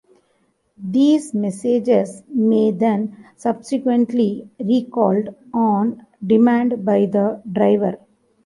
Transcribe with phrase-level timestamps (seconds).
[0.91, 7.99] These messages may then subsequently recalled on demand by the driver.